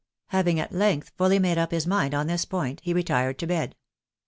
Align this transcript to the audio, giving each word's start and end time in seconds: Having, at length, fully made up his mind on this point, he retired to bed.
Having, 0.29 0.59
at 0.59 0.71
length, 0.71 1.11
fully 1.15 1.37
made 1.37 1.59
up 1.59 1.69
his 1.69 1.85
mind 1.85 2.15
on 2.15 2.25
this 2.25 2.43
point, 2.43 2.79
he 2.83 2.91
retired 2.91 3.37
to 3.37 3.45
bed. 3.45 3.75